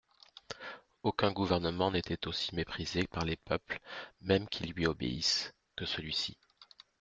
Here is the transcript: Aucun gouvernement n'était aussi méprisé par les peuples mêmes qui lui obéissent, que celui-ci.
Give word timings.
Aucun 1.03 1.31
gouvernement 1.31 1.91
n'était 1.91 2.25
aussi 2.27 2.55
méprisé 2.55 3.05
par 3.05 3.23
les 3.23 3.35
peuples 3.35 3.79
mêmes 4.21 4.47
qui 4.49 4.63
lui 4.63 4.87
obéissent, 4.87 5.53
que 5.75 5.85
celui-ci. 5.85 6.39